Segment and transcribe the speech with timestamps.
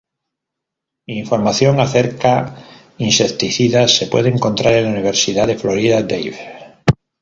[1.09, 2.55] Información acerca
[2.97, 6.39] insecticidas se puede encontrar en la Universidad de Florida, Davie.